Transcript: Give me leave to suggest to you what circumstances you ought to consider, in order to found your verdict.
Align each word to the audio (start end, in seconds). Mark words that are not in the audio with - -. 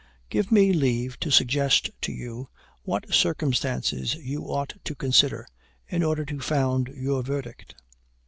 Give 0.31 0.51
me 0.51 0.73
leave 0.73 1.19
to 1.19 1.29
suggest 1.29 1.91
to 2.01 2.11
you 2.11 2.49
what 2.81 3.13
circumstances 3.13 4.15
you 4.15 4.45
ought 4.51 4.73
to 4.83 4.95
consider, 4.95 5.45
in 5.87 6.01
order 6.01 6.25
to 6.25 6.39
found 6.39 6.87
your 6.87 7.21
verdict. 7.21 7.75